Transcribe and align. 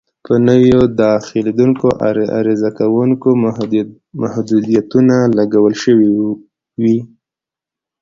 په 0.25 0.33
نویو 0.47 0.81
داخلېدونکو 1.03 1.87
عرضه 2.37 2.69
کوونکو 2.79 3.29
محدودیتونه 4.21 5.15
لګول 5.37 5.73
شوي 5.83 6.09
وي. 6.81 6.99